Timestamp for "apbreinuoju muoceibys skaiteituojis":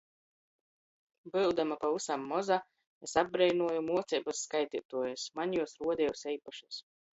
3.23-5.29